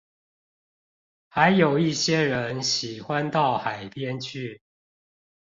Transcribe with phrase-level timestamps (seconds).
[1.29, 4.59] 還有一些人喜歡到海邊去